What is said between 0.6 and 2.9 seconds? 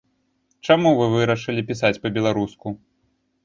Чаму вы вырашылі пісаць па-беларуску?